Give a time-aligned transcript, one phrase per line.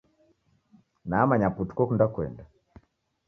[1.09, 2.43] Namanya putu kokunda kuenda